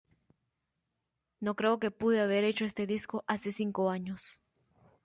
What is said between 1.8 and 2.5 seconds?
pude haber